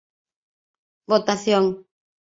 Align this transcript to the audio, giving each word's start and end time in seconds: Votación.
Votación. 1.11 1.63